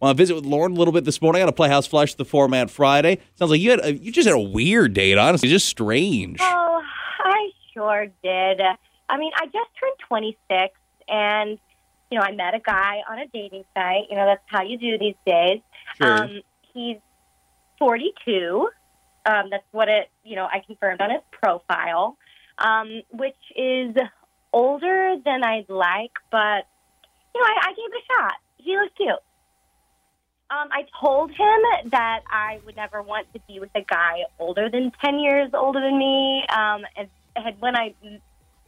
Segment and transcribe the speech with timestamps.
[0.00, 2.24] Want to visit with Lauren a little bit this morning on a Playhouse Flush the
[2.24, 3.18] Format Friday?
[3.34, 6.38] Sounds like you had a, you just had a weird date, honestly, just strange.
[6.40, 6.82] Oh,
[7.24, 8.60] I sure did.
[9.08, 10.74] I mean, I just turned 26,
[11.08, 11.58] and
[12.10, 14.04] you know, I met a guy on a dating site.
[14.10, 15.60] You know, that's how you do these days.
[15.96, 16.24] Sure.
[16.24, 16.40] Um,
[16.74, 16.98] he's
[17.78, 18.68] 42.
[19.24, 20.10] Um, that's what it.
[20.24, 22.18] You know, I confirmed on his profile,
[22.58, 23.94] um, which is
[24.52, 26.66] older than I'd like, but
[27.34, 28.32] you know, I, I gave it a shot.
[28.58, 29.08] He looks cute.
[30.48, 34.70] Um, I told him that I would never want to be with a guy older
[34.70, 36.44] than 10 years older than me.
[36.48, 37.94] Um, and had, when I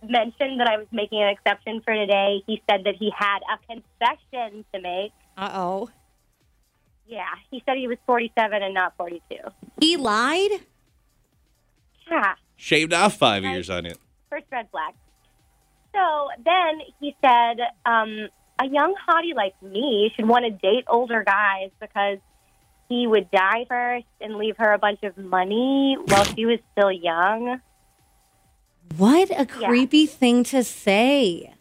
[0.03, 3.59] mentioned that I was making an exception for today, he said that he had a
[3.73, 5.13] confession to make.
[5.37, 5.91] Uh oh.
[7.07, 9.37] Yeah, he said he was 47 and not 42.
[9.81, 10.51] He lied?
[12.11, 13.99] Yeah, Shaved off five years on it.
[14.29, 14.95] first red flag.
[15.95, 21.23] So then he said, um, a young hottie like me should want to date older
[21.25, 22.19] guys because
[22.89, 26.91] he would die first and leave her a bunch of money while she was still
[26.91, 27.61] young.
[28.97, 31.53] What a creepy thing to say.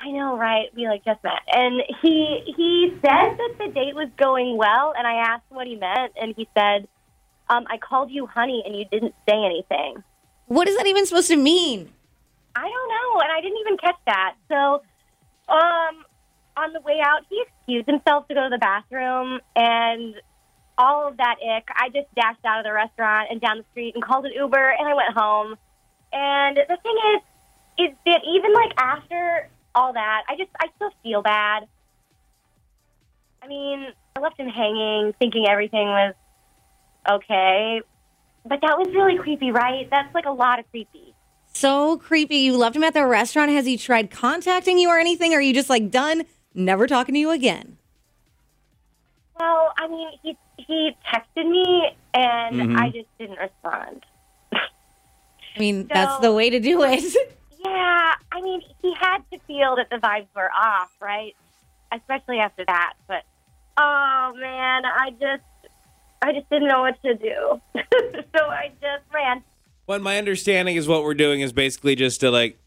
[0.00, 0.68] I know, right?
[0.74, 5.06] We like just met, and he he said that the date was going well, and
[5.06, 6.86] I asked what he meant, and he said,
[7.50, 10.02] um, "I called you honey, and you didn't say anything."
[10.46, 11.90] What is that even supposed to mean?
[12.54, 14.34] I don't know, and I didn't even catch that.
[14.48, 14.82] So,
[15.52, 16.04] um,
[16.58, 20.14] on the way out, he excused himself to go to the bathroom, and
[20.76, 21.68] all of that ick.
[21.74, 24.74] I just dashed out of the restaurant and down the street and called an Uber,
[24.78, 25.56] and I went home.
[26.12, 30.90] And the thing is, is that even like after all that, I just I still
[31.02, 31.66] feel bad.
[33.42, 36.14] I mean, I left him hanging, thinking everything was
[37.08, 37.80] okay,
[38.44, 39.88] but that was really creepy, right?
[39.90, 41.14] That's like a lot of creepy.
[41.52, 42.36] So creepy.
[42.36, 43.50] You left him at the restaurant.
[43.50, 45.32] Has he tried contacting you or anything?
[45.32, 46.24] Or are you just like done,
[46.58, 47.78] never talking to you again?
[49.38, 52.76] Well, I mean, he he texted me, and Mhm.
[52.76, 54.04] I just didn't respond.
[54.52, 57.02] I mean, that's the way to do it.
[57.64, 61.34] Yeah, I mean, he had to feel that the vibes were off, right?
[61.92, 62.94] Especially after that.
[63.06, 63.22] But
[63.76, 65.42] oh man, I just
[66.20, 67.60] I just didn't know what to do,
[68.36, 69.42] so I just ran.
[69.86, 72.58] Well, my understanding is what we're doing is basically just to like,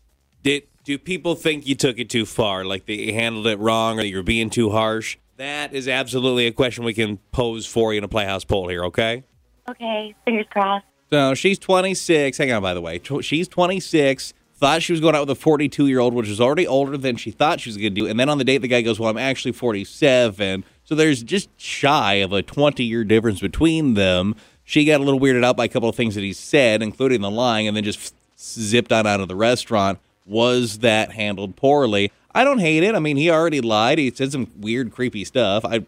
[0.41, 3.99] did do people think you took it too far, like that you handled it wrong,
[3.99, 5.17] or that you're being too harsh?
[5.37, 8.83] That is absolutely a question we can pose for you in a playhouse poll here.
[8.85, 9.23] Okay.
[9.69, 10.85] Okay, fingers crossed.
[11.09, 12.37] So she's 26.
[12.37, 12.99] Hang on, by the way.
[12.99, 14.33] Tw- She's 26.
[14.55, 17.15] Thought she was going out with a 42 year old, which is already older than
[17.15, 18.07] she thought she was going to do.
[18.07, 20.63] And then on the date, the guy goes, Well, I'm actually 47.
[20.83, 24.35] So there's just shy of a 20 year difference between them.
[24.63, 27.21] She got a little weirded out by a couple of things that he said, including
[27.21, 29.99] the lying, and then just zipped on out of the restaurant.
[30.25, 32.11] Was that handled poorly?
[32.33, 32.95] I don't hate it.
[32.95, 33.97] I mean, he already lied.
[33.97, 35.65] He said some weird, creepy stuff.
[35.65, 35.85] I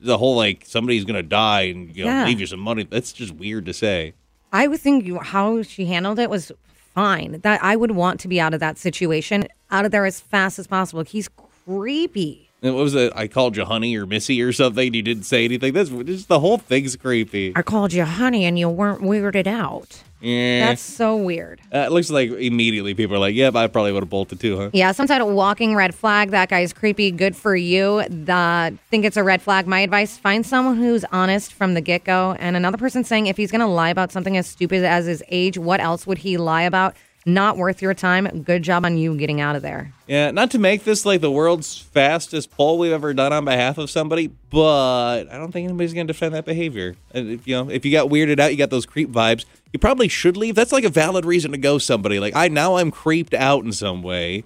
[0.00, 2.24] the whole like somebody's gonna die and you know Yeah.
[2.26, 2.84] leave you some money.
[2.84, 4.14] That's just weird to say.
[4.52, 6.50] I would think you, how she handled it was
[6.94, 7.40] fine.
[7.42, 10.58] That I would want to be out of that situation, out of there as fast
[10.58, 11.02] as possible.
[11.02, 11.28] He's
[11.66, 12.47] creepy.
[12.62, 13.12] And What was it?
[13.14, 14.92] I called you honey or missy or something.
[14.92, 15.72] You didn't say anything.
[15.74, 17.52] That's just the whole thing's creepy.
[17.54, 20.02] I called you honey and you weren't weirded out.
[20.20, 21.60] Yeah, That's so weird.
[21.72, 24.56] uh, it looks like immediately people are like, "Yep, I probably would have bolted too,
[24.56, 26.32] huh?" Yeah, some type of walking red flag.
[26.32, 27.12] That guy's creepy.
[27.12, 28.02] Good for you.
[28.08, 29.68] The think it's a red flag.
[29.68, 32.34] My advice: find someone who's honest from the get go.
[32.40, 35.22] And another person saying if he's going to lie about something as stupid as his
[35.28, 36.96] age, what else would he lie about?
[37.28, 38.26] Not worth your time.
[38.40, 39.92] Good job on you getting out of there.
[40.06, 43.76] Yeah, not to make this like the world's fastest poll we've ever done on behalf
[43.76, 46.96] of somebody, but I don't think anybody's going to defend that behavior.
[47.12, 49.44] And if you know, if you got weirded out, you got those creep vibes,
[49.74, 50.54] you probably should leave.
[50.54, 52.18] That's like a valid reason to go somebody.
[52.18, 54.44] Like I now I'm creeped out in some way.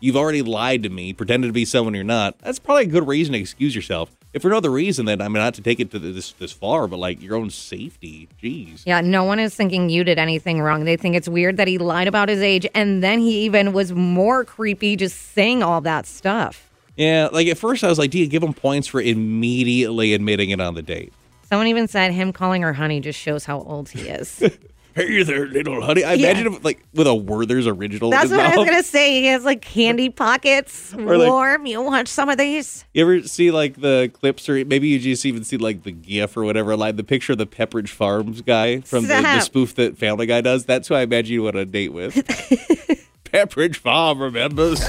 [0.00, 2.36] You've already lied to me, pretended to be someone you're not.
[2.40, 4.10] That's probably a good reason to excuse yourself.
[4.34, 6.50] If for no other reason, then I mean, not to take it to this this
[6.50, 8.28] far, but like your own safety.
[8.42, 8.82] Jeez.
[8.84, 10.84] Yeah, no one is thinking you did anything wrong.
[10.84, 13.92] They think it's weird that he lied about his age, and then he even was
[13.92, 16.68] more creepy just saying all that stuff.
[16.96, 20.50] Yeah, like at first I was like, do you give him points for immediately admitting
[20.50, 21.12] it on the date?
[21.48, 24.42] Someone even said him calling her honey just shows how old he is.
[24.94, 26.04] Hey there, little honey.
[26.04, 26.30] I Yeah.
[26.30, 28.08] imagine if, like with a Werther's original.
[28.08, 28.66] in That's his what I was mouth.
[28.66, 29.20] gonna say.
[29.22, 30.94] He has like candy pockets.
[30.94, 31.66] Or, like- Warm.
[31.66, 32.84] You want some of these?
[32.94, 36.36] You ever see like the clips, or maybe you just even see like the GIF
[36.36, 39.42] or whatever, like the picture of the Pepperidge Farms guy from the, the Stop.
[39.42, 40.64] spoof that Family Guy does?
[40.64, 42.14] That's who I imagine you want a date with.
[43.24, 44.80] Pepperidge Farm remembers.